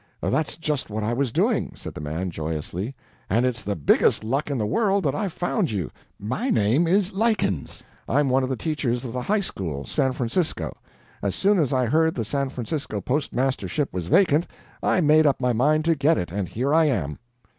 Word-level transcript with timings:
"That's 0.19 0.57
just 0.57 0.89
what 0.89 1.03
I 1.03 1.13
was 1.13 1.31
doing," 1.31 1.73
said 1.75 1.93
the 1.93 2.01
man, 2.01 2.31
joyously, 2.31 2.95
"and 3.29 3.45
it's 3.45 3.61
the 3.61 3.75
biggest 3.75 4.23
luck 4.23 4.49
in 4.49 4.57
the 4.57 4.65
world 4.65 5.03
that 5.03 5.13
I've 5.13 5.31
found 5.31 5.69
you. 5.69 5.91
My 6.17 6.49
name 6.49 6.87
is 6.87 7.11
Lykins. 7.11 7.83
I'm 8.09 8.27
one 8.27 8.41
of 8.41 8.49
the 8.49 8.55
teachers 8.55 9.05
of 9.05 9.13
the 9.13 9.21
high 9.21 9.41
school 9.41 9.85
San 9.85 10.13
Francisco. 10.13 10.75
As 11.21 11.35
soon 11.35 11.59
as 11.59 11.71
I 11.71 11.85
heard 11.85 12.15
the 12.15 12.25
San 12.25 12.49
Francisco 12.49 12.99
postmastership 12.99 13.89
was 13.93 14.07
vacant, 14.07 14.47
I 14.81 15.01
made 15.01 15.27
up 15.27 15.39
my 15.39 15.53
mind 15.53 15.85
to 15.85 15.93
get 15.93 16.17
it 16.17 16.31
and 16.31 16.49
here 16.49 16.73
I 16.73 16.85
am." 16.85 17.19